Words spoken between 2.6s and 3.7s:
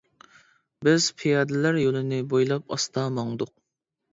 ئاستا ماڭدۇق.